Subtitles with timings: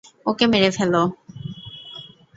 [0.25, 1.01] ওকে মেরে ফেলো।